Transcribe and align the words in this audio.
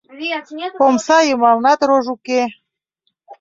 Омса 0.85 1.17
йымалнат 1.27 1.79
рож 1.89 2.05
уке. 2.15 2.41